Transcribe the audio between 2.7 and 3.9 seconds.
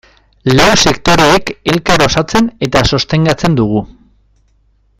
sostengatzen dugu.